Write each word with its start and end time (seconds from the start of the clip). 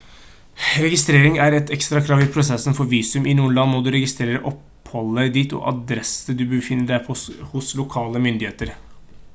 registrering 0.83 1.35
er 1.47 1.55
et 1.57 1.73
ekstra 1.75 1.99
krav 2.07 2.23
i 2.23 2.29
prosessen 2.37 2.77
for 2.77 2.89
visum 2.93 3.27
i 3.33 3.35
noen 3.41 3.53
land 3.59 3.73
må 3.73 3.83
du 3.87 3.91
registrere 3.97 4.41
oppholdet 4.53 5.37
ditt 5.37 5.55
og 5.59 5.69
adresse 5.75 6.37
du 6.41 6.45
befinner 6.57 6.91
deg 6.93 7.09
på 7.11 7.21
hos 7.55 7.73
lokale 7.85 8.27
myndigheter 8.29 8.77